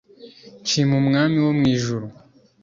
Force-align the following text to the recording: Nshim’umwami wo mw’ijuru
Nshim’umwami 0.63 1.37
wo 1.45 1.51
mw’ijuru 1.57 2.07